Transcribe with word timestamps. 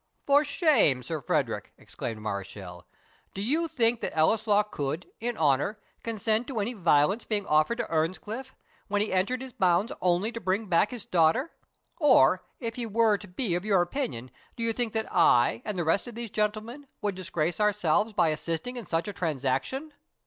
"For 0.25 0.43
shame, 0.43 1.03
Sir 1.03 1.21
Frederick!" 1.21 1.73
exclaimed 1.77 2.19
Mareschal; 2.23 2.87
"do 3.35 3.41
you 3.43 3.67
think 3.67 4.01
that 4.01 4.17
Ellieslaw 4.17 4.63
could, 4.71 5.05
in 5.19 5.37
honour, 5.37 5.77
consent 6.01 6.47
to 6.47 6.59
any 6.59 6.73
violence 6.73 7.23
being 7.23 7.45
offered 7.45 7.77
to 7.77 7.87
Earnscliff; 7.87 8.55
when 8.87 9.03
he 9.03 9.13
entered 9.13 9.43
his 9.43 9.53
bounds 9.53 9.91
only 10.01 10.31
to 10.31 10.41
bring 10.41 10.65
back 10.65 10.89
his 10.89 11.05
daughter? 11.05 11.51
or, 11.99 12.41
if 12.59 12.77
he 12.77 12.87
were 12.87 13.17
to 13.19 13.27
be 13.27 13.53
of 13.53 13.63
your 13.63 13.83
opinion, 13.83 14.31
do 14.55 14.63
you 14.63 14.73
think 14.73 14.93
that 14.93 15.07
I, 15.13 15.61
and 15.65 15.77
the 15.77 15.83
rest 15.83 16.07
of 16.07 16.15
these 16.15 16.31
gentlemen, 16.31 16.87
would 17.03 17.13
disgrace 17.13 17.59
ourselves 17.59 18.11
by 18.11 18.29
assisting 18.29 18.77
in 18.77 18.87
such 18.87 19.07
a 19.07 19.13
transaction? 19.13 19.93